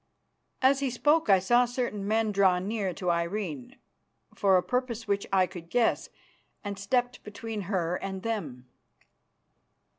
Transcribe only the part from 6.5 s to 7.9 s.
and stepped between